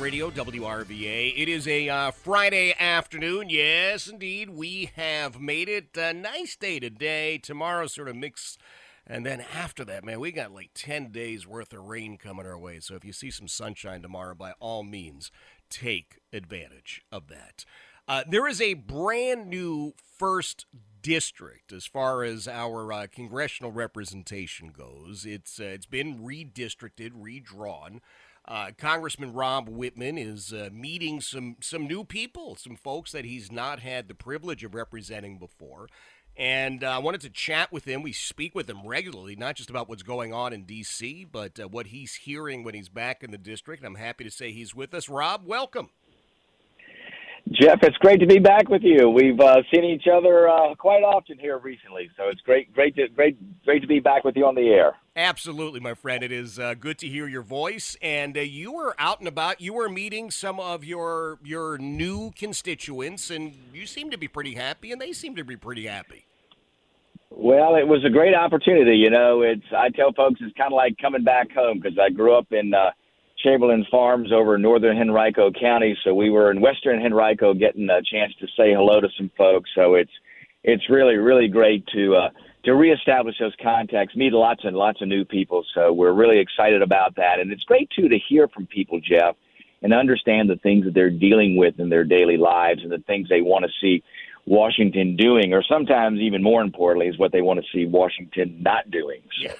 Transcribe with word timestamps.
Radio, 0.00 0.30
WRVA. 0.30 1.34
It 1.36 1.46
is 1.46 1.68
a 1.68 1.90
uh, 1.90 2.10
Friday 2.10 2.74
afternoon. 2.80 3.50
Yes, 3.50 4.06
indeed, 4.06 4.48
we 4.48 4.90
have 4.96 5.38
made 5.38 5.68
it. 5.68 5.94
A 5.94 6.14
nice 6.14 6.56
day 6.56 6.80
today. 6.80 7.36
Tomorrow, 7.36 7.86
sort 7.86 8.08
of 8.08 8.16
mix. 8.16 8.56
And 9.06 9.26
then 9.26 9.44
after 9.54 9.84
that, 9.84 10.02
man, 10.02 10.18
we 10.18 10.32
got 10.32 10.54
like 10.54 10.70
10 10.72 11.12
days 11.12 11.46
worth 11.46 11.74
of 11.74 11.84
rain 11.84 12.16
coming 12.16 12.46
our 12.46 12.58
way. 12.58 12.80
So 12.80 12.94
if 12.94 13.04
you 13.04 13.12
see 13.12 13.30
some 13.30 13.46
sunshine 13.46 14.00
tomorrow, 14.00 14.34
by 14.34 14.52
all 14.58 14.82
means, 14.82 15.30
take 15.68 16.20
advantage 16.32 17.02
of 17.12 17.28
that. 17.28 17.66
Uh, 18.08 18.24
there 18.26 18.48
is 18.48 18.62
a 18.62 18.74
brand 18.74 19.48
new 19.48 19.92
first 20.18 20.64
district 21.02 21.72
as 21.74 21.84
far 21.84 22.24
as 22.24 22.48
our 22.48 22.90
uh, 22.90 23.06
congressional 23.12 23.70
representation 23.70 24.70
goes. 24.70 25.26
It's 25.26 25.60
uh, 25.60 25.64
it's 25.64 25.86
been 25.86 26.20
redistricted, 26.20 27.10
redrawn. 27.14 28.00
Uh, 28.50 28.72
Congressman 28.76 29.32
Rob 29.32 29.68
Wittman 29.68 30.18
is 30.18 30.52
uh, 30.52 30.70
meeting 30.72 31.20
some 31.20 31.54
some 31.60 31.86
new 31.86 32.02
people, 32.02 32.56
some 32.56 32.74
folks 32.74 33.12
that 33.12 33.24
he's 33.24 33.52
not 33.52 33.78
had 33.78 34.08
the 34.08 34.14
privilege 34.14 34.64
of 34.64 34.74
representing 34.74 35.38
before. 35.38 35.86
And 36.36 36.82
uh, 36.82 36.90
I 36.90 36.98
wanted 36.98 37.20
to 37.20 37.30
chat 37.30 37.70
with 37.70 37.84
him. 37.84 38.02
We 38.02 38.12
speak 38.12 38.56
with 38.56 38.68
him 38.68 38.84
regularly, 38.84 39.36
not 39.36 39.54
just 39.54 39.70
about 39.70 39.88
what's 39.88 40.02
going 40.02 40.32
on 40.32 40.52
in 40.52 40.64
D.C., 40.64 41.26
but 41.30 41.60
uh, 41.60 41.68
what 41.68 41.88
he's 41.88 42.14
hearing 42.14 42.64
when 42.64 42.74
he's 42.74 42.88
back 42.88 43.22
in 43.22 43.30
the 43.30 43.38
district. 43.38 43.82
And 43.82 43.86
I'm 43.86 44.02
happy 44.02 44.24
to 44.24 44.30
say 44.32 44.50
he's 44.50 44.74
with 44.74 44.94
us. 44.94 45.08
Rob, 45.08 45.42
welcome. 45.44 45.90
Jeff, 47.52 47.78
it's 47.82 47.96
great 47.98 48.20
to 48.20 48.26
be 48.26 48.38
back 48.38 48.68
with 48.68 48.82
you. 48.82 49.10
We've 49.10 49.38
uh, 49.38 49.62
seen 49.72 49.84
each 49.84 50.06
other 50.12 50.48
uh, 50.48 50.74
quite 50.74 51.02
often 51.02 51.38
here 51.38 51.58
recently, 51.58 52.10
so 52.16 52.28
it's 52.28 52.40
great, 52.40 52.72
great, 52.72 52.96
to, 52.96 53.08
great, 53.08 53.38
great 53.64 53.80
to 53.82 53.88
be 53.88 54.00
back 54.00 54.24
with 54.24 54.36
you 54.36 54.46
on 54.46 54.54
the 54.54 54.68
air. 54.68 54.94
Absolutely, 55.20 55.80
my 55.80 55.92
friend. 55.92 56.22
It 56.22 56.32
is 56.32 56.58
uh, 56.58 56.72
good 56.72 56.96
to 57.00 57.06
hear 57.06 57.28
your 57.28 57.42
voice. 57.42 57.94
And 58.00 58.38
uh, 58.38 58.40
you 58.40 58.72
were 58.72 58.94
out 58.98 59.18
and 59.18 59.28
about. 59.28 59.60
You 59.60 59.74
were 59.74 59.90
meeting 59.90 60.30
some 60.30 60.58
of 60.58 60.82
your 60.82 61.38
your 61.44 61.76
new 61.76 62.30
constituents, 62.30 63.30
and 63.30 63.54
you 63.74 63.84
seem 63.84 64.10
to 64.12 64.16
be 64.16 64.28
pretty 64.28 64.54
happy, 64.54 64.92
and 64.92 65.00
they 65.00 65.12
seem 65.12 65.36
to 65.36 65.44
be 65.44 65.56
pretty 65.56 65.86
happy. 65.86 66.24
Well, 67.28 67.74
it 67.74 67.86
was 67.86 68.02
a 68.06 68.08
great 68.08 68.34
opportunity. 68.34 68.96
You 68.96 69.10
know, 69.10 69.42
it's 69.42 69.66
I 69.76 69.90
tell 69.90 70.14
folks 70.14 70.40
it's 70.40 70.56
kind 70.56 70.72
of 70.72 70.76
like 70.76 70.96
coming 70.96 71.22
back 71.22 71.52
home 71.52 71.80
because 71.80 71.98
I 71.98 72.08
grew 72.10 72.34
up 72.34 72.50
in. 72.50 72.72
Uh, 72.72 72.90
Chamberlain 73.42 73.86
Farms 73.90 74.32
over 74.34 74.56
in 74.56 74.60
northern 74.60 74.98
Henrico 74.98 75.50
County. 75.50 75.96
So 76.04 76.12
we 76.12 76.28
were 76.28 76.50
in 76.50 76.60
western 76.60 77.02
Henrico 77.02 77.54
getting 77.54 77.88
a 77.88 78.02
chance 78.02 78.34
to 78.38 78.46
say 78.48 78.74
hello 78.74 79.00
to 79.00 79.08
some 79.16 79.30
folks. 79.38 79.70
So 79.74 79.94
it's 79.94 80.12
it's 80.62 80.90
really 80.90 81.16
really 81.16 81.48
great 81.48 81.86
to 81.94 82.16
uh, 82.16 82.28
to 82.64 82.74
reestablish 82.74 83.38
those 83.38 83.54
contacts, 83.62 84.14
meet 84.14 84.32
lots 84.32 84.64
and 84.64 84.76
lots 84.76 85.00
of 85.00 85.08
new 85.08 85.24
people. 85.24 85.64
So 85.74 85.92
we're 85.92 86.12
really 86.12 86.38
excited 86.38 86.82
about 86.82 87.16
that, 87.16 87.40
and 87.40 87.50
it's 87.52 87.64
great 87.64 87.90
too 87.90 88.08
to 88.08 88.18
hear 88.18 88.48
from 88.48 88.66
people, 88.66 89.00
Jeff, 89.00 89.36
and 89.82 89.94
understand 89.94 90.50
the 90.50 90.56
things 90.56 90.84
that 90.84 90.94
they're 90.94 91.10
dealing 91.10 91.56
with 91.56 91.80
in 91.80 91.88
their 91.88 92.04
daily 92.04 92.36
lives 92.36 92.82
and 92.82 92.92
the 92.92 92.98
things 92.98 93.28
they 93.28 93.40
want 93.40 93.64
to 93.64 93.70
see 93.80 94.02
Washington 94.46 95.16
doing, 95.16 95.54
or 95.54 95.62
sometimes 95.62 96.20
even 96.20 96.42
more 96.42 96.62
importantly, 96.62 97.08
is 97.08 97.18
what 97.18 97.32
they 97.32 97.40
want 97.40 97.60
to 97.60 97.66
see 97.72 97.86
Washington 97.86 98.58
not 98.60 98.90
doing. 98.90 99.20
So. 99.40 99.48
Yeah. 99.48 99.54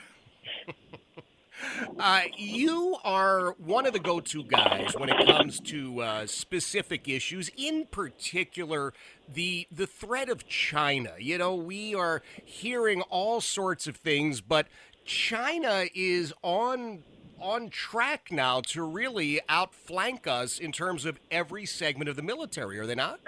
Uh, 1.99 2.23
you 2.37 2.97
are 3.05 3.53
one 3.59 3.87
of 3.87 3.93
the 3.93 3.99
go-to 3.99 4.43
guys 4.45 4.95
when 4.97 5.09
it 5.09 5.27
comes 5.27 5.61
to 5.61 6.01
uh, 6.01 6.27
specific 6.27 7.09
issues, 7.09 7.51
in 7.57 7.87
particular 7.87 8.93
the 9.33 9.67
the 9.71 9.87
threat 9.87 10.29
of 10.29 10.47
China. 10.49 11.13
You 11.19 11.39
know, 11.39 11.55
we 11.55 11.95
are 11.95 12.23
hearing 12.45 13.03
all 13.03 13.41
sorts 13.41 13.87
of 13.87 13.97
things, 13.97 14.41
but 14.41 14.67
China 15.05 15.87
is 15.95 16.33
on 16.43 17.03
on 17.41 17.71
track 17.71 18.29
now 18.31 18.61
to 18.61 18.83
really 18.83 19.41
outflank 19.49 20.27
us 20.27 20.59
in 20.59 20.73
terms 20.73 21.05
of 21.05 21.19
every 21.31 21.65
segment 21.65 22.09
of 22.09 22.17
the 22.17 22.23
military. 22.23 22.79
Are 22.79 22.87
they 22.87 22.95
not? 22.95 23.21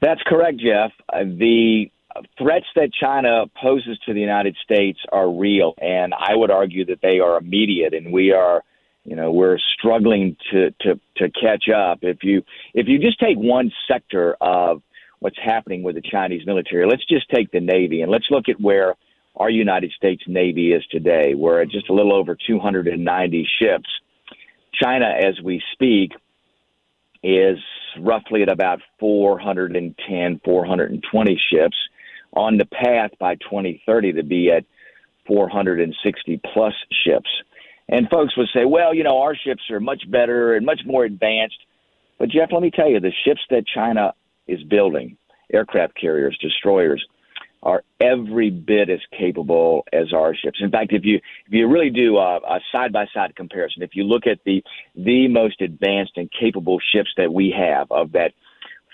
That's 0.00 0.20
correct, 0.26 0.58
Jeff. 0.58 0.90
Uh, 1.12 1.24
the 1.24 1.90
threats 2.38 2.66
that 2.76 2.90
China 2.92 3.44
poses 3.60 3.98
to 4.06 4.14
the 4.14 4.20
United 4.20 4.56
States 4.62 4.98
are 5.12 5.30
real, 5.30 5.74
and 5.78 6.14
I 6.14 6.34
would 6.34 6.50
argue 6.50 6.84
that 6.86 7.00
they 7.02 7.20
are 7.20 7.38
immediate, 7.38 7.94
and 7.94 8.12
we 8.12 8.32
are, 8.32 8.62
you 9.04 9.16
know, 9.16 9.32
we're 9.32 9.58
struggling 9.78 10.36
to 10.50 10.70
to 10.80 11.00
to 11.16 11.30
catch 11.30 11.68
up. 11.68 12.00
If 12.02 12.18
you 12.22 12.42
if 12.74 12.88
you 12.88 12.98
just 12.98 13.18
take 13.20 13.36
one 13.36 13.72
sector 13.88 14.36
of 14.40 14.82
what's 15.20 15.38
happening 15.42 15.82
with 15.82 15.94
the 15.94 16.02
Chinese 16.02 16.46
military, 16.46 16.86
let's 16.86 17.06
just 17.06 17.28
take 17.30 17.50
the 17.50 17.60
Navy, 17.60 18.02
and 18.02 18.10
let's 18.10 18.26
look 18.30 18.48
at 18.48 18.60
where 18.60 18.94
our 19.36 19.50
United 19.50 19.92
States 19.92 20.22
Navy 20.26 20.72
is 20.72 20.84
today. 20.90 21.34
We're 21.34 21.62
at 21.62 21.70
just 21.70 21.88
a 21.88 21.94
little 21.94 22.14
over 22.14 22.36
290 22.46 23.48
ships. 23.58 23.88
China, 24.74 25.06
as 25.06 25.40
we 25.42 25.62
speak, 25.72 26.12
is 27.22 27.58
roughly 27.98 28.42
at 28.42 28.50
about 28.50 28.80
410, 28.98 30.40
420 30.44 31.40
ships 31.50 31.76
on 32.32 32.58
the 32.58 32.66
path 32.66 33.10
by 33.18 33.34
2030 33.36 34.14
to 34.14 34.22
be 34.22 34.50
at 34.50 34.64
460 35.26 36.40
plus 36.52 36.74
ships. 37.04 37.28
And 37.88 38.08
folks 38.08 38.36
would 38.36 38.48
say, 38.54 38.64
well, 38.64 38.94
you 38.94 39.04
know, 39.04 39.20
our 39.20 39.36
ships 39.36 39.62
are 39.70 39.80
much 39.80 40.10
better 40.10 40.54
and 40.54 40.64
much 40.64 40.80
more 40.86 41.04
advanced. 41.04 41.58
But, 42.18 42.30
Jeff, 42.30 42.50
let 42.52 42.62
me 42.62 42.70
tell 42.70 42.88
you, 42.88 43.00
the 43.00 43.12
ships 43.24 43.40
that 43.50 43.64
China 43.66 44.14
is 44.46 44.62
building, 44.62 45.16
aircraft 45.52 46.00
carriers, 46.00 46.38
destroyers, 46.40 47.04
are 47.62 47.84
every 48.00 48.50
bit 48.50 48.90
as 48.90 49.00
capable 49.16 49.86
as 49.92 50.12
our 50.12 50.34
ships. 50.34 50.58
In 50.60 50.70
fact, 50.70 50.92
if 50.92 51.04
you 51.04 51.16
if 51.46 51.52
you 51.52 51.68
really 51.68 51.90
do 51.90 52.18
a 52.18 52.58
side 52.72 52.92
by 52.92 53.06
side 53.14 53.36
comparison, 53.36 53.82
if 53.82 53.94
you 53.94 54.02
look 54.04 54.26
at 54.26 54.40
the 54.44 54.64
the 54.96 55.28
most 55.28 55.60
advanced 55.60 56.12
and 56.16 56.28
capable 56.32 56.80
ships 56.92 57.10
that 57.16 57.32
we 57.32 57.54
have 57.56 57.90
of 57.92 58.12
that 58.12 58.32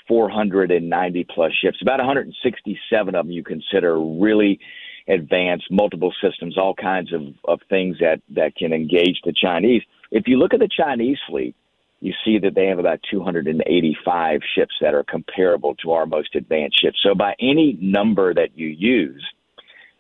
490 0.09 1.27
plus 1.33 1.53
ships. 1.53 1.79
About 1.83 1.99
167 1.99 3.15
of 3.15 3.27
them 3.27 3.31
you 3.31 3.45
consider 3.45 4.01
really 4.01 4.59
advanced, 5.07 5.71
multiple 5.71 6.13
systems, 6.23 6.59
all 6.59 6.75
kinds 6.75 7.13
of, 7.13 7.23
of 7.45 7.61
things 7.69 7.97
that, 8.01 8.21
that 8.31 8.57
can 8.57 8.73
engage 8.73 9.21
the 9.25 9.33
Chinese. 9.33 9.83
If 10.11 10.27
you 10.27 10.39
look 10.39 10.55
at 10.55 10.61
the 10.61 10.69
Chinese 10.69 11.19
fleet, 11.29 11.55
you 12.01 12.13
see 12.25 12.39
that 12.39 12.55
they 12.55 12.67
have 12.67 12.79
about 12.79 13.01
285 13.11 14.41
ships 14.55 14.75
that 14.81 14.95
are 14.95 15.03
comparable 15.03 15.75
to 15.77 15.93
our 15.93 16.07
most 16.07 16.35
advanced 16.35 16.81
ships. 16.81 16.99
So 17.03 17.15
by 17.15 17.35
any 17.41 17.77
number 17.81 18.33
that 18.35 18.57
you 18.57 18.69
use, 18.69 19.25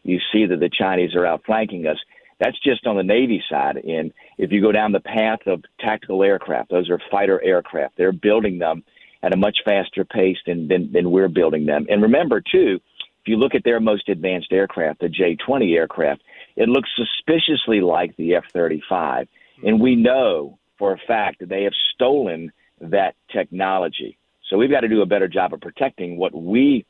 you 0.05 0.19
see 0.33 0.47
that 0.47 0.61
the 0.61 0.71
Chinese 0.71 1.15
are 1.15 1.27
outflanking 1.27 1.87
us. 1.87 1.99
That's 2.38 2.59
just 2.61 2.87
on 2.87 2.97
the 2.97 3.03
Navy 3.03 3.43
side. 3.50 3.79
And 3.79 4.12
if 4.38 4.53
you 4.53 4.62
go 4.62 4.71
down 4.71 4.93
the 4.93 5.00
path 5.00 5.41
of 5.47 5.65
tactical 5.81 6.23
aircraft, 6.23 6.71
those 6.71 6.88
are 6.88 7.00
fighter 7.11 7.43
aircraft. 7.43 7.97
They're 7.97 8.12
building 8.12 8.59
them 8.59 8.85
at 9.23 9.35
a 9.35 9.37
much 9.37 9.59
faster 9.65 10.05
pace 10.05 10.38
than, 10.47 10.69
than, 10.69 10.93
than 10.93 11.11
we're 11.11 11.29
building 11.29 11.67
them. 11.67 11.87
And 11.88 12.03
remember, 12.03 12.41
too, 12.41 12.81
if 13.20 13.26
you 13.26 13.37
look 13.37 13.55
at 13.55 13.65
their 13.65 13.81
most 13.81 14.09
advanced 14.09 14.53
aircraft, 14.53 15.00
the 15.00 15.09
J 15.09 15.37
20 15.37 15.75
aircraft, 15.75 16.23
it 16.56 16.69
looks 16.69 16.88
suspiciously 16.97 17.81
like 17.81 18.17
the 18.17 18.37
F 18.37 18.44
35. 18.53 19.29
And 19.65 19.81
we 19.81 19.97
know 19.97 20.59
for 20.79 20.93
a 20.93 20.99
fact 20.99 21.41
that 21.41 21.49
they 21.49 21.65
have 21.65 21.73
stolen 21.94 22.53
that 22.81 23.17
technology. 23.32 24.17
So 24.49 24.56
we've 24.56 24.70
got 24.70 24.81
to 24.81 24.88
do 24.88 25.03
a 25.03 25.06
better 25.06 25.29
job 25.29 25.53
of 25.53 25.61
protecting 25.61 26.17
what 26.17 26.32
we 26.32 26.87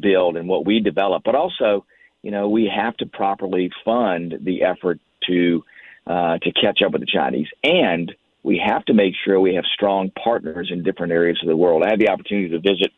build 0.00 0.36
and 0.36 0.48
what 0.48 0.66
we 0.66 0.80
develop, 0.80 1.22
but 1.24 1.34
also, 1.34 1.84
you 2.22 2.30
know, 2.30 2.48
we 2.48 2.70
have 2.74 2.96
to 2.98 3.06
properly 3.06 3.70
fund 3.84 4.34
the 4.42 4.62
effort 4.62 5.00
to 5.26 5.64
uh, 6.06 6.38
to 6.38 6.52
catch 6.52 6.80
up 6.84 6.92
with 6.92 7.00
the 7.00 7.06
Chinese, 7.06 7.46
and 7.62 8.12
we 8.42 8.62
have 8.64 8.84
to 8.86 8.94
make 8.94 9.14
sure 9.24 9.40
we 9.40 9.54
have 9.54 9.64
strong 9.74 10.10
partners 10.22 10.70
in 10.72 10.82
different 10.82 11.12
areas 11.12 11.38
of 11.42 11.48
the 11.48 11.56
world. 11.56 11.82
I 11.84 11.90
had 11.90 12.00
the 12.00 12.08
opportunity 12.08 12.48
to 12.50 12.60
visit 12.60 12.92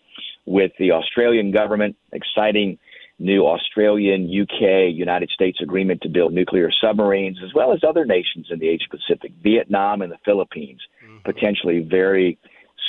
with 0.46 0.72
the 0.78 0.92
Australian 0.92 1.50
government, 1.50 1.96
exciting 2.12 2.78
new 3.18 3.46
Australian, 3.46 4.24
UK, 4.24 4.92
United 4.92 5.30
States 5.30 5.58
agreement 5.62 6.00
to 6.02 6.08
build 6.08 6.32
nuclear 6.32 6.70
submarines, 6.80 7.38
as 7.44 7.54
well 7.54 7.72
as 7.72 7.80
other 7.86 8.04
nations 8.04 8.46
in 8.50 8.58
the 8.58 8.68
Asia 8.68 8.86
Pacific, 8.90 9.32
Vietnam 9.42 10.02
and 10.02 10.10
the 10.10 10.18
Philippines, 10.24 10.80
mm-hmm. 11.04 11.18
potentially 11.24 11.80
very 11.80 12.38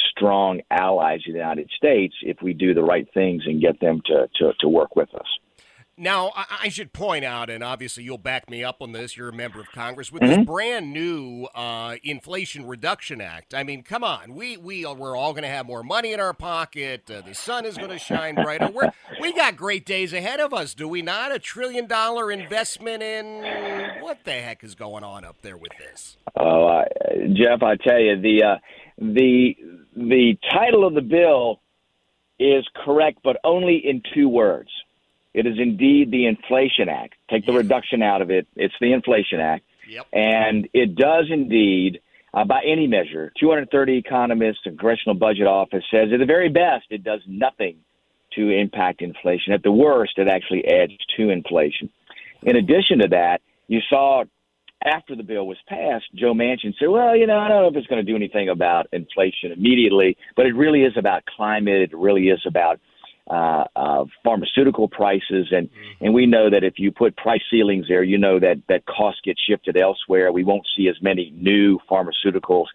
strong 0.09 0.61
allies 0.71 1.19
of 1.27 1.33
the 1.33 1.39
United 1.39 1.69
States 1.75 2.15
if 2.21 2.41
we 2.41 2.53
do 2.53 2.73
the 2.73 2.83
right 2.83 3.07
things 3.13 3.44
and 3.45 3.61
get 3.61 3.79
them 3.79 4.01
to, 4.05 4.27
to, 4.35 4.53
to 4.59 4.67
work 4.67 4.95
with 4.95 5.13
us. 5.15 5.27
Now, 5.95 6.31
I 6.36 6.69
should 6.69 6.92
point 6.92 7.24
out, 7.24 7.51
and 7.51 7.63
obviously 7.63 8.04
you'll 8.04 8.18
back 8.18 8.50
me 8.50 8.63
up 8.63 8.81
on 8.81 8.94
this. 8.94 9.16
You're 9.16 9.30
a 9.30 9.34
member 9.34 9.60
of 9.60 9.72
Congress 9.72 10.12
with 10.12 10.24
mm-hmm. 10.24 10.40
this 10.40 10.45
brand 10.45 10.92
new 10.92 11.48
uh, 11.54 11.98
Inflation 12.04 12.66
Reduction 12.66 13.22
Act. 13.22 13.54
I 13.54 13.63
mean, 13.63 13.84
come 13.84 14.04
on, 14.04 14.34
we 14.34 14.57
we 14.57 14.86
we're 14.86 15.16
all 15.16 15.34
going 15.34 15.44
to 15.44 15.50
have 15.50 15.68
more 15.68 15.84
money 15.84 16.12
in 16.12 16.19
our 16.19 16.34
pocket. 16.34 17.10
Uh, 17.12 17.22
the 17.22 17.36
sun 17.36 17.66
is 17.66 17.78
going 17.78 17.92
to 17.92 18.00
shine 18.00 18.34
brighter. 18.34 18.72
We're, 18.74 18.92
we 19.22 19.34
got 19.34 19.56
great 19.56 19.86
days 19.86 20.13
ahead 20.13 20.40
of 20.40 20.51
us, 20.51 20.74
do 20.74 20.88
we 20.88 21.04
not? 21.04 21.31
A 21.31 21.38
trillion 21.38 21.86
dollar 21.86 22.31
investment 22.31 23.04
in 23.04 24.01
what 24.01 24.24
the 24.24 24.31
heck 24.31 24.63
is 24.63 24.74
going 24.74 25.04
on 25.04 25.24
up 25.24 25.44
there 25.44 25.57
with 25.57 25.74
this? 25.78 26.18
Oh, 26.36 26.66
uh, 26.66 26.86
Jeff, 27.34 27.62
I 27.62 27.75
tell 27.75 28.00
you 28.00 28.19
the 28.19 28.44
uh, 28.44 28.57
the 28.98 29.56
the 29.96 30.38
title 30.51 30.88
of 30.88 30.96
the 30.96 31.01
bill 31.01 31.62
is 32.39 32.68
correct, 32.84 33.19
but 33.24 33.38
only 33.44 33.78
in 33.78 34.01
two 34.16 34.28
words. 34.28 34.72
It 35.33 35.47
is 35.47 35.56
indeed 35.57 36.12
the 36.12 36.27
Inflation 36.27 36.89
Act. 36.89 37.15
Take 37.30 37.45
the 37.45 37.53
reduction 37.53 38.01
out 38.01 38.21
of 38.21 38.30
it. 38.30 38.47
It's 38.56 38.74
the 38.80 38.94
Inflation 38.94 39.39
Act. 39.39 39.65
Yep. 39.88 40.07
And 40.13 40.69
it 40.74 40.95
does 40.95 41.25
indeed, 41.30 42.01
uh, 42.33 42.45
by 42.45 42.62
any 42.65 42.88
measure, 42.88 43.31
230 43.39 43.97
economists, 43.97 44.59
the 44.63 44.71
Congressional 44.71 45.15
Budget 45.15 45.47
Office 45.47 45.83
says 45.91 46.09
at 46.13 46.19
the 46.19 46.25
very 46.25 46.50
best, 46.50 46.85
it 46.89 47.03
does 47.03 47.21
nothing 47.27 47.77
to 48.35 48.50
impact 48.50 49.01
inflation. 49.01 49.53
At 49.53 49.63
the 49.63 49.71
worst, 49.71 50.18
it 50.18 50.27
actually 50.27 50.65
adds 50.65 50.94
to 51.18 51.30
inflation. 51.30 51.89
In 52.44 52.56
addition 52.56 53.00
to 53.00 53.07
that, 53.09 53.41
you 53.68 53.79
saw 53.89 54.24
after 54.86 55.15
the 55.15 55.24
bill 55.24 55.47
was 55.47 55.57
passed, 55.68 56.06
Joe 56.13 56.33
Manchin 56.33 56.74
said, 56.77 56.89
well, 56.89 57.15
you 57.15 57.25
know, 57.25 57.38
I 57.38 57.47
don't 57.47 57.62
know 57.62 57.69
if 57.69 57.75
it's 57.75 57.88
going 57.88 58.06
to 58.06 58.12
do 58.12 58.15
anything 58.15 58.50
about 58.50 58.88
inflation 58.91 59.51
immediately, 59.51 60.18
but 60.36 60.45
it 60.45 60.56
really 60.56 60.83
is 60.83 60.94
about 60.97 61.24
climate. 61.25 61.81
It 61.81 61.97
really 61.97 62.27
is 62.27 62.41
about 62.45 62.79
uh, 63.30 63.64
uh, 63.75 64.06
pharmaceutical 64.24 64.88
prices, 64.88 65.48
and 65.52 65.70
and 66.02 66.14
we 66.14 66.25
know 66.25 66.50
that 66.50 66.64
if 66.64 66.74
you 66.78 66.92
put 66.92 67.16
price 67.16 67.42
ceilings 67.50 67.86
there, 67.88 68.04
you 68.04 68.18
know 68.18 68.40
that 68.40 68.62
that 68.68 68.86
costs 68.86 69.22
get 69.24 69.38
shifted 69.48 69.78
elsewhere. 69.78 70.31
We 70.31 70.44
won't 70.44 70.68
see 70.75 70.88
as 70.90 70.96
many 71.02 71.31
new 71.36 71.80
pharmaceuticals 71.90 72.66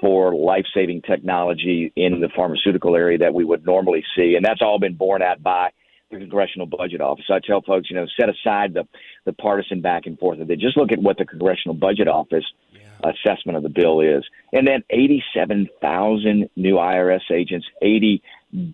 for 0.00 0.34
life-saving 0.34 1.02
technology 1.02 1.92
in 1.96 2.20
the 2.20 2.28
pharmaceutical 2.36 2.94
area 2.94 3.18
that 3.18 3.34
we 3.34 3.44
would 3.44 3.66
normally 3.66 4.04
see, 4.16 4.36
and 4.36 4.44
that's 4.44 4.62
all 4.62 4.78
been 4.78 4.94
borne 4.94 5.22
out 5.22 5.42
by 5.42 5.70
the 6.10 6.18
Congressional 6.18 6.66
Budget 6.66 7.00
Office. 7.00 7.24
So 7.26 7.34
I 7.34 7.40
tell 7.44 7.60
folks, 7.62 7.90
you 7.90 7.96
know, 7.96 8.06
set 8.18 8.28
aside 8.28 8.74
the 8.74 8.86
the 9.24 9.32
partisan 9.32 9.80
back 9.80 10.06
and 10.06 10.18
forth 10.18 10.40
of 10.40 10.50
it. 10.50 10.60
Just 10.60 10.76
look 10.76 10.92
at 10.92 11.00
what 11.00 11.18
the 11.18 11.24
Congressional 11.24 11.74
Budget 11.74 12.08
Office 12.08 12.44
yeah. 12.72 13.10
assessment 13.10 13.56
of 13.56 13.62
the 13.62 13.68
bill 13.68 14.00
is, 14.00 14.24
and 14.52 14.66
then 14.66 14.84
87,000 14.90 16.48
new 16.56 16.76
IRS 16.76 17.30
agents, 17.32 17.66
80 17.82 18.22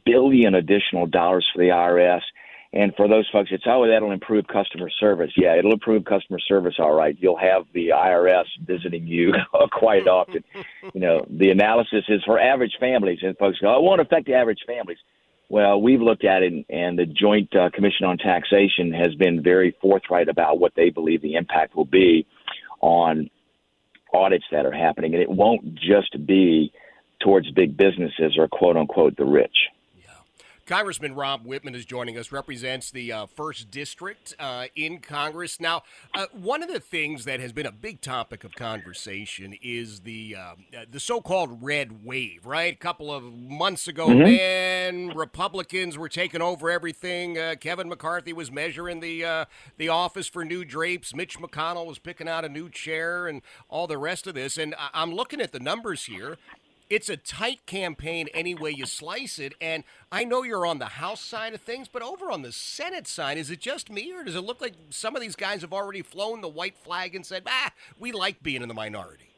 billion 0.05 0.55
additional 0.55 1.07
dollars 1.07 1.47
for 1.53 1.63
the 1.63 1.71
IRS. 1.71 2.21
And 2.73 2.93
for 2.97 3.07
those 3.07 3.29
folks, 3.33 3.51
it's 3.53 3.65
oh 3.67 3.87
that'll 3.87 4.11
improve 4.11 4.49
customer 4.49 4.91
service. 4.99 5.31
Yeah, 5.37 5.57
it'll 5.57 5.73
improve 5.73 6.05
customer 6.05 6.41
service. 6.41 6.75
All 6.81 6.93
right, 6.93 7.17
you'll 7.21 7.39
have 7.39 7.67
the 7.73 7.91
IRS 7.91 8.47
visiting 8.67 9.07
you 9.07 9.33
quite 9.73 10.09
often. 10.09 10.43
You 10.93 11.01
know, 11.01 11.25
the 11.31 11.51
analysis 11.51 12.05
is 12.09 12.23
for 12.25 12.41
average 12.41 12.75
families, 12.81 13.21
and 13.23 13.39
folks 13.39 13.59
go, 13.61 13.73
oh, 13.73 13.79
it 13.79 13.83
won't 13.83 14.01
affect 14.01 14.27
the 14.27 14.35
average 14.35 14.59
families. 14.67 14.99
Well, 15.49 15.81
we've 15.81 16.01
looked 16.01 16.25
at 16.25 16.43
it, 16.43 16.67
and 16.69 16.99
the 16.99 17.07
Joint 17.07 17.55
uh, 17.55 17.71
Commission 17.73 18.07
on 18.07 18.19
Taxation 18.19 18.93
has 18.93 19.15
been 19.15 19.41
very 19.41 19.77
forthright 19.81 20.29
about 20.29 20.59
what 20.59 20.73
they 20.75 20.91
believe 20.91 21.23
the 21.23 21.35
impact 21.35 21.77
will 21.77 21.85
be 21.85 22.27
on 22.81 23.31
audits 24.13 24.47
that 24.51 24.67
are 24.67 24.73
happening, 24.73 25.15
and 25.15 25.23
it 25.23 25.31
won't 25.31 25.75
just 25.75 26.27
be 26.27 26.73
towards 27.25 27.51
big 27.53 27.77
businesses 27.77 28.37
or 28.39 28.47
quote 28.47 28.77
unquote 28.77 29.17
the 29.17 29.25
rich. 29.25 29.57
Congressman 30.67 31.15
Rob 31.15 31.45
Wittman 31.45 31.75
is 31.75 31.85
joining 31.85 32.17
us, 32.17 32.33
represents 32.33 32.91
the 32.91 33.13
uh, 33.13 33.27
first 33.27 33.71
district 33.71 34.35
uh, 34.39 34.67
in 34.75 34.99
Congress. 34.99 35.61
Now, 35.61 35.83
uh, 36.15 36.27
one 36.33 36.63
of 36.63 36.73
the 36.73 36.81
things 36.81 37.27
that 37.27 37.39
has 37.39 37.53
been 37.53 37.67
a 37.67 37.73
big 37.73 38.01
topic 38.01 38.45
of 38.45 38.55
conversation 38.55 39.55
is 39.61 40.01
the 40.01 40.37
um, 40.37 40.65
uh, 40.75 40.85
the 40.91 41.01
so-called 41.01 41.63
red 41.63 42.05
wave. 42.05 42.47
Right, 42.47 42.73
a 42.73 42.79
couple 42.79 43.13
of 43.13 43.25
months 43.25 43.89
ago, 43.89 44.09
mm-hmm. 44.09 44.23
man, 44.23 45.09
Republicans 45.15 45.99
were 45.99 46.09
taking 46.09 46.41
over 46.41 46.71
everything. 46.71 47.39
Uh, 47.39 47.57
Kevin 47.61 47.89
McCarthy 47.89 48.33
was 48.33 48.51
measuring 48.51 49.01
the 49.01 49.25
uh, 49.25 49.45
the 49.77 49.91
office 49.91 50.29
for 50.29 50.47
new 50.47 50.65
drapes. 50.65 51.15
Mitch 51.15 51.39
McConnell 51.39 51.87
was 51.87 51.99
picking 51.99 52.29
out 52.29 52.45
a 52.45 52.49
new 52.49 52.71
chair, 52.71 53.27
and 53.27 53.43
all 53.69 53.87
the 53.87 53.99
rest 53.99 54.27
of 54.27 54.35
this. 54.35 54.57
And 54.57 54.75
I- 54.77 54.91
I'm 54.95 55.13
looking 55.13 55.43
at 55.43 55.53
the 55.53 55.61
numbers 55.61 56.05
here 56.05 56.39
it's 56.91 57.09
a 57.09 57.17
tight 57.17 57.67
campaign 57.67 58.29
any 58.35 58.55
way 58.55 58.71
you 58.71 58.87
slice 58.87 59.39
it. 59.39 59.55
And 59.61 59.85
I 60.13 60.25
know 60.25 60.43
you're 60.43 60.67
on 60.67 60.79
the 60.79 60.87
House 60.87 61.21
side 61.21 61.55
of 61.55 61.61
things, 61.61 61.89
but 61.89 62.03
over 62.03 62.31
on 62.31 62.43
the 62.43 62.53
Senate 62.53 63.07
side, 63.07 63.39
is 63.39 63.51
it 63.51 63.61
just 63.61 63.91
me, 63.91 64.13
or 64.13 64.25
does 64.25 64.35
it 64.35 64.41
look 64.43 64.61
like 64.61 64.75
some 64.91 65.17
of 65.17 65.23
these 65.23 65.37
guys 65.37 65.63
have 65.63 65.73
already 65.73 66.03
flown 66.03 66.41
the 66.41 66.49
white 66.49 66.77
flag 66.77 67.15
and 67.15 67.25
said, 67.25 67.43
"Ah, 67.47 67.73
we 67.99 68.13
like 68.13 68.43
being 68.43 68.63
in 68.63 68.69
the 68.69 68.75
minority"? 68.75 69.31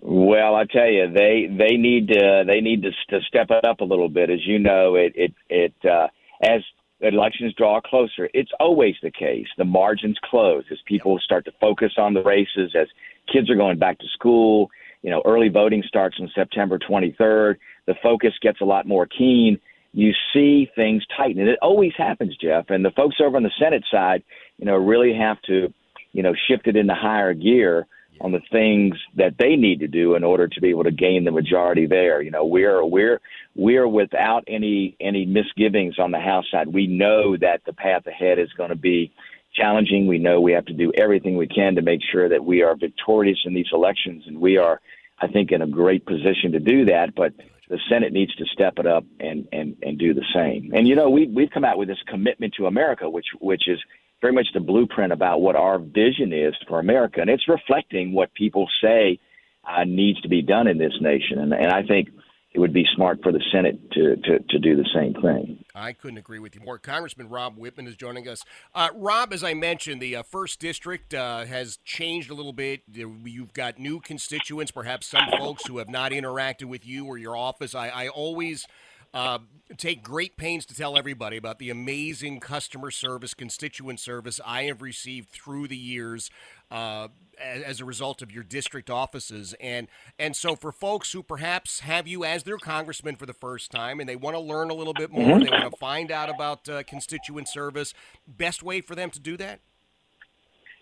Well, 0.00 0.54
I 0.54 0.64
tell 0.64 0.88
you, 0.88 1.10
they 1.12 1.46
they 1.50 1.76
need 1.76 2.08
to 2.08 2.44
they 2.46 2.60
need 2.60 2.82
to, 2.82 2.90
to 3.10 3.24
step 3.26 3.48
it 3.50 3.64
up 3.64 3.80
a 3.80 3.84
little 3.84 4.08
bit. 4.08 4.30
As 4.30 4.46
you 4.46 4.58
know, 4.58 4.94
it 4.94 5.12
it 5.14 5.34
it 5.48 5.74
uh, 5.84 6.08
as 6.42 6.62
elections 7.00 7.54
draw 7.56 7.80
closer, 7.80 8.28
it's 8.34 8.52
always 8.60 8.94
the 9.02 9.10
case. 9.10 9.46
The 9.58 9.64
margins 9.64 10.18
close 10.24 10.64
as 10.70 10.78
people 10.86 11.18
start 11.18 11.44
to 11.46 11.52
focus 11.60 11.92
on 11.98 12.14
the 12.14 12.22
races, 12.22 12.74
as 12.78 12.88
kids 13.32 13.50
are 13.50 13.56
going 13.56 13.78
back 13.78 13.98
to 13.98 14.06
school 14.12 14.70
you 15.04 15.10
know, 15.10 15.22
early 15.26 15.50
voting 15.50 15.84
starts 15.86 16.16
on 16.18 16.30
September 16.34 16.78
23rd. 16.78 17.56
The 17.86 17.94
focus 18.02 18.32
gets 18.40 18.62
a 18.62 18.64
lot 18.64 18.86
more 18.86 19.06
keen. 19.06 19.60
You 19.92 20.12
see 20.32 20.68
things 20.74 21.04
tighten, 21.14 21.42
and 21.42 21.50
it 21.50 21.58
always 21.60 21.92
happens, 21.96 22.34
Jeff. 22.38 22.70
And 22.70 22.82
the 22.82 22.90
folks 22.90 23.16
over 23.22 23.36
on 23.36 23.42
the 23.42 23.50
Senate 23.60 23.84
side, 23.90 24.24
you 24.56 24.64
know, 24.64 24.76
really 24.76 25.14
have 25.14 25.40
to, 25.42 25.72
you 26.12 26.22
know, 26.22 26.32
shift 26.48 26.66
it 26.66 26.74
into 26.74 26.94
higher 26.94 27.34
gear 27.34 27.86
on 28.22 28.32
the 28.32 28.40
things 28.50 28.96
that 29.16 29.34
they 29.38 29.56
need 29.56 29.80
to 29.80 29.88
do 29.88 30.14
in 30.14 30.24
order 30.24 30.48
to 30.48 30.60
be 30.60 30.70
able 30.70 30.84
to 30.84 30.90
gain 30.90 31.24
the 31.24 31.30
majority 31.30 31.86
there. 31.86 32.22
You 32.22 32.30
know, 32.30 32.46
we're 32.46 32.82
we're 32.82 33.20
we're 33.54 33.86
without 33.86 34.44
any 34.48 34.96
any 35.00 35.26
misgivings 35.26 35.98
on 35.98 36.12
the 36.12 36.18
House 36.18 36.46
side. 36.50 36.68
We 36.68 36.86
know 36.86 37.36
that 37.36 37.60
the 37.66 37.74
path 37.74 38.06
ahead 38.06 38.38
is 38.38 38.52
going 38.56 38.70
to 38.70 38.76
be 38.76 39.12
challenging. 39.54 40.06
We 40.06 40.18
know 40.18 40.40
we 40.40 40.52
have 40.52 40.66
to 40.66 40.72
do 40.72 40.92
everything 40.96 41.36
we 41.36 41.46
can 41.46 41.74
to 41.76 41.82
make 41.82 42.00
sure 42.12 42.28
that 42.28 42.44
we 42.44 42.62
are 42.62 42.76
victorious 42.76 43.38
in 43.44 43.54
these 43.54 43.68
elections, 43.72 44.24
and 44.26 44.40
we 44.40 44.56
are, 44.56 44.80
I 45.20 45.28
think, 45.28 45.52
in 45.52 45.62
a 45.62 45.66
great 45.66 46.06
position 46.06 46.52
to 46.52 46.60
do 46.60 46.84
that. 46.86 47.14
But 47.14 47.34
the 47.68 47.78
Senate 47.88 48.12
needs 48.12 48.34
to 48.36 48.44
step 48.46 48.74
it 48.78 48.86
up 48.86 49.04
and 49.20 49.48
and 49.52 49.76
and 49.82 49.98
do 49.98 50.14
the 50.14 50.24
same. 50.34 50.72
And 50.74 50.86
you 50.86 50.94
know, 50.94 51.10
we 51.10 51.26
we've 51.26 51.50
come 51.50 51.64
out 51.64 51.78
with 51.78 51.88
this 51.88 52.02
commitment 52.06 52.54
to 52.58 52.66
America, 52.66 53.08
which 53.08 53.26
which 53.40 53.68
is 53.68 53.78
very 54.20 54.32
much 54.32 54.48
the 54.54 54.60
blueprint 54.60 55.12
about 55.12 55.40
what 55.40 55.56
our 55.56 55.78
vision 55.78 56.32
is 56.32 56.54
for 56.68 56.78
America, 56.78 57.20
and 57.20 57.30
it's 57.30 57.48
reflecting 57.48 58.12
what 58.12 58.32
people 58.34 58.68
say 58.82 59.18
uh, 59.64 59.84
needs 59.84 60.20
to 60.22 60.28
be 60.28 60.42
done 60.42 60.66
in 60.66 60.78
this 60.78 60.94
nation. 61.00 61.38
And 61.38 61.52
and 61.54 61.70
I 61.70 61.82
think 61.82 62.08
it 62.54 62.60
would 62.60 62.72
be 62.72 62.86
smart 62.94 63.18
for 63.20 63.32
the 63.32 63.42
Senate 63.52 63.90
to, 63.90 64.14
to, 64.14 64.38
to 64.38 64.58
do 64.60 64.76
the 64.76 64.88
same 64.94 65.12
thing. 65.20 65.64
I 65.74 65.92
couldn't 65.92 66.18
agree 66.18 66.38
with 66.38 66.54
you 66.54 66.60
more. 66.64 66.78
Congressman 66.78 67.28
Rob 67.28 67.58
Wittman 67.58 67.88
is 67.88 67.96
joining 67.96 68.28
us. 68.28 68.44
Uh, 68.72 68.90
Rob, 68.94 69.32
as 69.32 69.42
I 69.42 69.54
mentioned, 69.54 70.00
the 70.00 70.16
uh, 70.16 70.22
first 70.22 70.60
district 70.60 71.12
uh, 71.12 71.44
has 71.46 71.78
changed 71.84 72.30
a 72.30 72.34
little 72.34 72.52
bit. 72.52 72.82
You've 72.92 73.52
got 73.54 73.80
new 73.80 73.98
constituents, 73.98 74.70
perhaps 74.70 75.08
some 75.08 75.24
folks 75.36 75.66
who 75.66 75.78
have 75.78 75.88
not 75.88 76.12
interacted 76.12 76.66
with 76.66 76.86
you 76.86 77.06
or 77.06 77.18
your 77.18 77.36
office. 77.36 77.74
I, 77.74 77.88
I 77.88 78.08
always 78.08 78.68
uh, 79.14 79.38
take 79.76 80.02
great 80.02 80.36
pains 80.36 80.66
to 80.66 80.74
tell 80.74 80.98
everybody 80.98 81.36
about 81.36 81.58
the 81.58 81.70
amazing 81.70 82.40
customer 82.40 82.90
service, 82.90 83.32
constituent 83.32 84.00
service 84.00 84.40
I 84.44 84.64
have 84.64 84.82
received 84.82 85.30
through 85.30 85.68
the 85.68 85.76
years 85.76 86.30
uh, 86.70 87.08
as, 87.40 87.62
as, 87.62 87.80
a 87.80 87.84
result 87.84 88.22
of 88.22 88.32
your 88.32 88.42
district 88.42 88.90
offices. 88.90 89.54
And 89.60 89.86
and 90.18 90.34
so 90.34 90.56
for 90.56 90.72
folks 90.72 91.12
who 91.12 91.22
perhaps 91.22 91.80
have 91.80 92.08
you 92.08 92.24
as 92.24 92.42
their 92.42 92.58
congressman 92.58 93.16
for 93.16 93.26
the 93.26 93.32
first 93.32 93.70
time 93.70 94.00
and 94.00 94.08
they 94.08 94.16
want 94.16 94.34
to 94.34 94.40
learn 94.40 94.70
a 94.70 94.74
little 94.74 94.94
bit 94.94 95.10
more, 95.10 95.38
mm-hmm. 95.38 95.44
they 95.44 95.50
want 95.50 95.72
to 95.72 95.78
find 95.78 96.10
out 96.10 96.28
about 96.28 96.68
uh, 96.68 96.82
constituent 96.82 97.48
service, 97.48 97.94
best 98.26 98.62
way 98.62 98.80
for 98.80 98.94
them 98.94 99.10
to 99.10 99.20
do 99.20 99.36
that? 99.36 99.60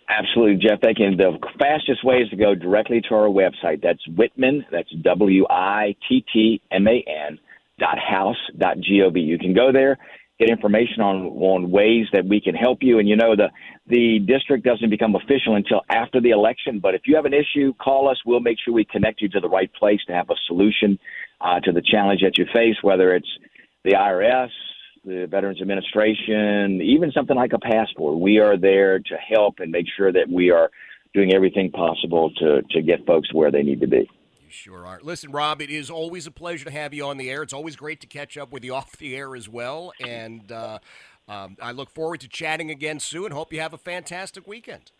Absolutely, 0.09 0.57
Jeff. 0.67 0.81
They 0.81 0.95
can. 0.95 1.17
The 1.17 1.39
fastest 1.59 2.05
way 2.05 2.17
is 2.17 2.31
to 2.31 2.37
go 2.37 2.55
directly 2.55 3.01
to 3.09 3.15
our 3.15 3.29
website. 3.29 3.83
That's 3.83 4.05
Wittman. 4.09 4.65
That's 4.71 4.91
W 5.03 5.47
I 5.49 5.95
T 6.09 6.25
T 6.33 6.61
M 6.71 6.89
A 6.89 7.05
N 7.29 7.39
dot 7.79 7.99
house 7.99 8.37
dot 8.59 8.77
gov. 8.79 9.15
You 9.15 9.39
can 9.39 9.55
go 9.55 9.73
there, 9.73 9.99
get 10.39 10.51
information 10.51 11.01
on 11.01 11.27
on 11.27 11.71
ways 11.71 12.07
that 12.13 12.25
we 12.25 12.41
can 12.41 12.55
help 12.55 12.79
you. 12.83 12.99
And 12.99 13.09
you 13.09 13.17
know 13.17 13.37
the 13.37 13.51
the 13.87 14.19
district 14.27 14.65
doesn't 14.65 14.91
become 14.91 15.15
official 15.15 15.57
until 15.57 15.83
after 15.89 16.21
the 16.21 16.31
election. 16.31 16.81
But 16.81 16.95
if 16.95 17.03
you 17.07 17.17
have 17.17 17.25
an 17.25 17.35
issue, 17.35 17.73
call 17.75 18.09
us. 18.09 18.19
We'll 18.25 18.41
make 18.41 18.59
sure 18.65 18.75
we 18.75 18.85
connect 18.85 19.21
you 19.21 19.29
to 19.31 19.41
the 19.41 19.49
right 19.49 19.73
place 19.75 20.01
to 20.07 20.13
have 20.13 20.31
a 20.31 20.37
solution 20.47 20.99
uh, 21.41 21.61
to 21.61 21.73
the 21.73 21.83
challenge 21.83 22.21
that 22.23 22.39
you 22.39 22.47
face, 22.53 22.77
whether 22.83 23.15
it's 23.15 23.29
the 23.85 23.93
IRS, 23.93 24.51
the 25.05 25.27
Veterans 25.29 25.61
Administration, 25.61 26.81
even 26.81 27.11
something 27.13 27.37
like 27.37 27.53
a 27.53 27.59
passport. 27.59 28.21
We 28.21 28.39
are 28.39 28.57
there 28.57 28.99
to 28.99 29.17
help 29.17 29.57
and 29.59 29.73
make 29.73 29.87
sure 29.97 30.13
that 30.13 30.29
we 30.29 30.51
are 30.51 30.71
doing 31.15 31.35
everything 31.35 31.71
possible 31.71 32.31
to 32.39 32.63
to 32.71 32.83
get 32.83 33.07
folks 33.07 33.33
where 33.33 33.51
they 33.51 33.63
need 33.63 33.81
to 33.81 33.89
be. 33.89 34.09
Sure 34.53 34.87
are. 34.87 35.01
Listen, 35.03 35.33
Rob, 35.33 35.63
it 35.63 35.71
is 35.71 35.91
always 35.91 36.27
a 36.27 36.31
pleasure 36.31 36.67
to 36.67 36.71
have 36.71 36.93
you 36.93 37.07
on 37.07 37.17
the 37.17 37.31
air. 37.31 37.43
It's 37.43 37.53
always 37.53 37.75
great 37.75 38.01
to 38.03 38.07
catch 38.07 38.37
up 38.37 38.53
with 38.53 38.65
you 38.65 38.75
off 38.77 38.97
the 38.99 39.17
air 39.17 39.35
as 39.35 39.49
well, 39.49 39.93
and 40.01 40.53
uh, 40.53 40.79
um, 41.29 41.57
I 41.61 41.73
look 41.73 41.91
forward 41.91 42.21
to 42.21 42.29
chatting 42.29 42.71
again 42.71 43.01
soon. 43.01 43.33
Hope 43.33 43.53
you 43.53 43.61
have 43.61 43.73
a 43.73 43.79
fantastic 43.79 44.47
weekend. 44.47 44.93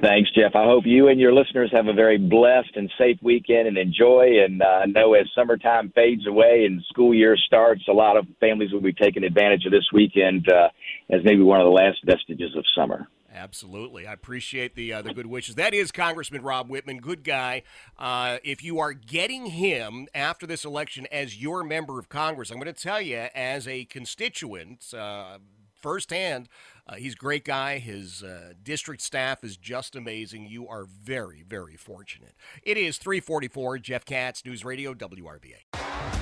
Thanks, 0.00 0.30
Jeff. 0.34 0.52
I 0.54 0.64
hope 0.64 0.84
you 0.86 1.08
and 1.08 1.20
your 1.20 1.34
listeners 1.34 1.70
have 1.72 1.86
a 1.86 1.92
very 1.92 2.16
blessed 2.16 2.76
and 2.76 2.90
safe 2.96 3.18
weekend 3.22 3.68
and 3.68 3.76
enjoy. 3.76 4.42
And 4.44 4.62
uh, 4.62 4.82
I 4.82 4.86
know 4.86 5.14
as 5.14 5.26
summertime 5.34 5.92
fades 5.94 6.26
away 6.26 6.64
and 6.64 6.82
school 6.88 7.14
year 7.14 7.36
starts, 7.36 7.82
a 7.88 7.92
lot 7.92 8.16
of 8.16 8.26
families 8.40 8.72
will 8.72 8.80
be 8.80 8.94
taking 8.94 9.22
advantage 9.22 9.66
of 9.66 9.72
this 9.72 9.88
weekend 9.92 10.48
uh, 10.50 10.68
as 11.10 11.20
maybe 11.24 11.42
one 11.42 11.60
of 11.60 11.66
the 11.66 11.70
last 11.70 11.98
vestiges 12.06 12.56
of 12.56 12.64
summer. 12.74 13.06
Absolutely, 13.34 14.06
I 14.06 14.12
appreciate 14.12 14.74
the 14.74 14.92
uh, 14.92 15.02
the 15.02 15.14
good 15.14 15.26
wishes. 15.26 15.54
That 15.54 15.72
is 15.72 15.90
Congressman 15.90 16.42
Rob 16.42 16.68
Wittman, 16.68 17.00
good 17.00 17.24
guy. 17.24 17.62
Uh, 17.98 18.38
if 18.44 18.62
you 18.62 18.78
are 18.78 18.92
getting 18.92 19.46
him 19.46 20.06
after 20.14 20.46
this 20.46 20.64
election 20.64 21.06
as 21.10 21.40
your 21.40 21.64
member 21.64 21.98
of 21.98 22.08
Congress, 22.08 22.50
I'm 22.50 22.58
going 22.58 22.72
to 22.72 22.80
tell 22.80 23.00
you 23.00 23.28
as 23.34 23.66
a 23.66 23.84
constituent 23.86 24.92
uh, 24.92 25.38
firsthand 25.80 26.48
uh, 26.86 26.96
he's 26.96 27.14
a 27.14 27.16
great 27.16 27.44
guy. 27.44 27.78
His 27.78 28.22
uh, 28.22 28.54
district 28.62 29.02
staff 29.02 29.44
is 29.44 29.56
just 29.56 29.94
amazing. 29.94 30.46
You 30.46 30.66
are 30.68 30.84
very, 30.84 31.44
very 31.46 31.76
fortunate. 31.76 32.34
It 32.62 32.76
is 32.76 32.98
344 32.98 33.78
Jeff 33.78 34.04
Katz, 34.04 34.44
News 34.44 34.64
Radio, 34.64 34.94
WRVA. 34.94 36.21